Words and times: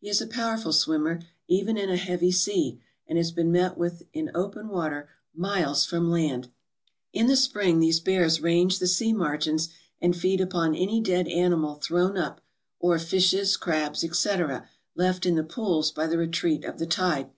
He 0.00 0.08
is 0.08 0.22
a 0.22 0.26
powerful 0.26 0.72
swimmer, 0.72 1.20
even 1.48 1.76
in 1.76 1.90
a 1.90 1.98
heavy 1.98 2.30
sea, 2.32 2.80
and 3.06 3.18
has 3.18 3.30
been 3.30 3.52
met 3.52 3.76
with 3.76 4.04
in 4.14 4.30
open 4.34 4.68
water 4.68 5.10
miles 5.34 5.84
from 5.84 6.10
land. 6.10 6.48
In 7.12 7.26
the 7.26 7.36
spring 7.36 7.78
these 7.78 8.00
bears 8.00 8.40
range 8.40 8.78
the 8.78 8.86
sea 8.86 9.12
rnargins 9.12 9.68
and 10.00 10.16
feed 10.16 10.40
upon 10.40 10.74
any 10.74 11.02
dead 11.02 11.28
animal 11.28 11.74
thrown 11.74 12.16
up, 12.16 12.40
or 12.80 12.98
fishes, 12.98 13.58
crabs, 13.58 14.02
etc., 14.02 14.66
left 14.94 15.26
in 15.26 15.34
the 15.34 15.44
pools 15.44 15.92
by 15.92 16.06
the 16.06 16.16
retreat 16.16 16.64
of 16.64 16.78
the 16.78 16.86
tide. 16.86 17.28